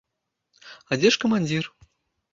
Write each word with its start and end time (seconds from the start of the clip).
А 0.91 0.97
дзе 1.03 1.13
ж 1.17 1.23
камандзір? 1.27 1.63